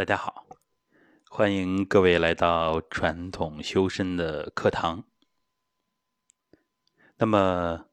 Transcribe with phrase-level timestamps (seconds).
[0.00, 0.46] 大家好，
[1.28, 5.04] 欢迎各位来到传统修身的课堂。
[7.18, 7.84] 那么，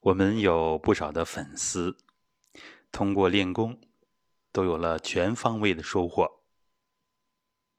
[0.00, 1.98] 我们有不少的粉丝，
[2.90, 3.78] 通过练功，
[4.52, 6.40] 都有了全方位的收获。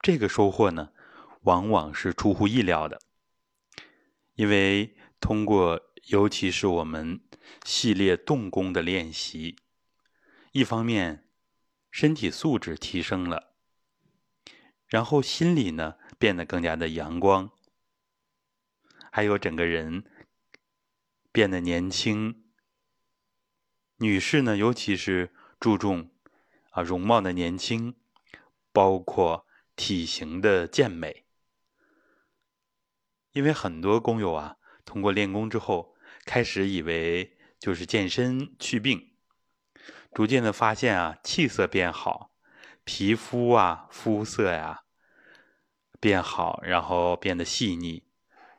[0.00, 0.92] 这个收获呢，
[1.40, 3.00] 往往是出乎意料的，
[4.34, 7.20] 因为通过，尤其是我们
[7.64, 9.56] 系列动功的练习，
[10.52, 11.28] 一方面
[11.90, 13.54] 身体素质提升了。
[14.86, 17.50] 然后心里呢变得更加的阳光，
[19.10, 20.04] 还有整个人
[21.32, 22.44] 变得年轻。
[23.98, 26.10] 女士呢，尤其是注重
[26.70, 27.94] 啊容貌的年轻，
[28.72, 31.24] 包括体型的健美。
[33.32, 39.14] 因为很多工友啊，通过练功之后，开始以为就是健身祛病，
[40.12, 42.35] 逐渐的发现啊，气色变好。
[42.86, 44.84] 皮肤啊，肤色呀
[45.98, 48.04] 变好，然后变得细腻，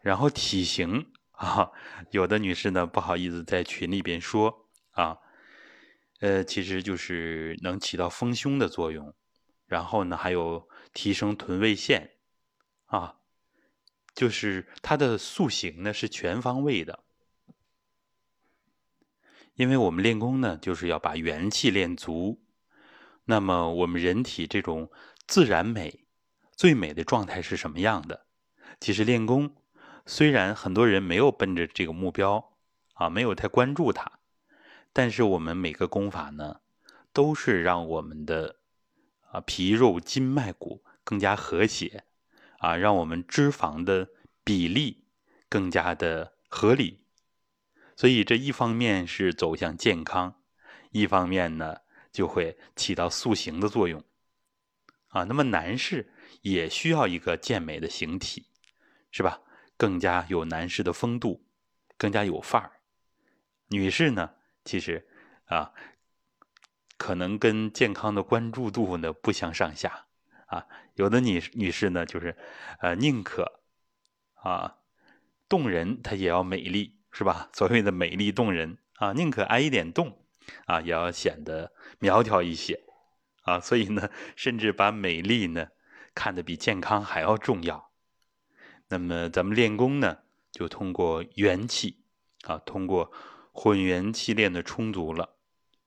[0.02, 1.72] 然后体型啊，
[2.12, 5.20] 有的女士呢不好意思在群里边说啊，
[6.20, 9.16] 呃，其实就是能起到丰胸的作用，
[9.66, 12.18] 然后呢还有提升臀位线
[12.88, 13.16] 啊，
[14.14, 17.06] 就是它的塑形呢是全方位的，
[19.54, 22.44] 因为我们练功呢就是要把元气练足。
[23.30, 24.90] 那么，我们人体这种
[25.28, 26.06] 自然美、
[26.56, 28.26] 最美的状态是什么样的？
[28.80, 29.54] 其实练功，
[30.06, 32.54] 虽然很多人没有奔着这个目标
[32.94, 34.10] 啊，没有太关注它，
[34.94, 36.62] 但是我们每个功法呢，
[37.12, 38.56] 都是让我们的
[39.30, 42.06] 啊皮肉筋脉骨更加和谐
[42.60, 44.08] 啊，让我们脂肪的
[44.46, 45.04] 比例
[45.50, 47.02] 更加的合理。
[47.98, 50.36] 所以这一方面是走向健康，
[50.92, 51.82] 一方面呢。
[52.12, 54.04] 就会起到塑形的作用，
[55.10, 58.48] 啊，那么男士也需要一个健美的形体，
[59.12, 59.42] 是吧？
[59.78, 61.46] 更加有男士的风度，
[61.98, 62.72] 更加有范儿。
[63.68, 64.32] 女士呢，
[64.66, 65.08] 其实
[65.46, 65.72] 啊，
[66.98, 70.08] 可能跟健康的关注度呢不相上下
[70.48, 70.66] 啊。
[70.96, 72.36] 有的女女士呢，就是
[72.80, 73.62] 呃，宁可
[74.34, 74.78] 啊
[75.48, 77.50] 动人，她也要美丽，是吧？
[77.54, 80.27] 所谓的美丽动人啊，宁可挨一点冻。
[80.66, 82.84] 啊，也要显得苗条一些，
[83.42, 85.70] 啊，所以呢，甚至把美丽呢
[86.14, 87.92] 看得比健康还要重要。
[88.90, 90.20] 那么咱们练功呢，
[90.52, 92.04] 就通过元气
[92.44, 93.12] 啊，通过
[93.52, 95.36] 混元气练的充足了，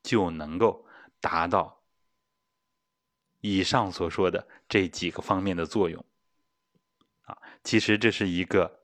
[0.03, 0.85] 就能够
[1.19, 1.83] 达到
[3.39, 6.05] 以上所说的这几个方面的作用。
[7.23, 8.83] 啊，其实这是一个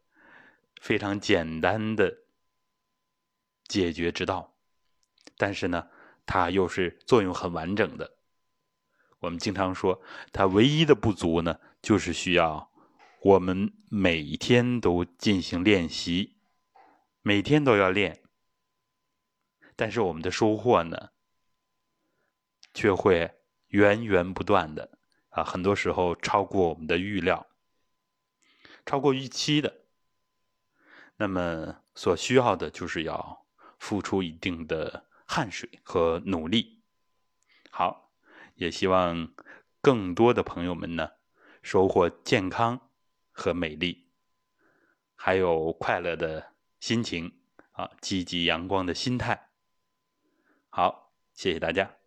[0.81, 2.17] 非常简单的
[3.67, 4.56] 解决之道。
[5.38, 5.88] 但是呢，
[6.25, 8.18] 它又是作用很完整的。
[9.20, 12.72] 我们经常说，它唯一的不足呢，就是需要
[13.22, 16.38] 我们每天都进行练习，
[17.22, 18.24] 每天都要练。
[19.75, 21.09] 但是我们的收获呢，
[22.74, 23.31] 却会
[23.68, 24.98] 源源不断的
[25.30, 27.48] 啊，很多时候超过我们的预料，
[28.86, 29.81] 超过预期的。
[31.18, 33.46] 那么所需要的就是要
[33.78, 35.06] 付出一定的。
[35.27, 36.81] 汗水和努力，
[37.69, 38.13] 好，
[38.55, 39.33] 也希望
[39.81, 41.11] 更多的朋友们呢
[41.61, 42.89] 收获健康
[43.31, 44.07] 和美丽，
[45.15, 47.39] 还有快乐的心情
[47.73, 49.49] 啊，积极阳光的心态。
[50.69, 51.97] 好，谢谢大家。